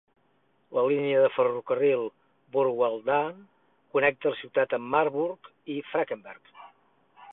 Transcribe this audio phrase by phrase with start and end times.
[0.75, 2.07] La línia de ferrocarril
[2.55, 3.43] "Burgwaldbahn"
[3.97, 6.55] connecta la ciutat amb Marburg i Frankenberg.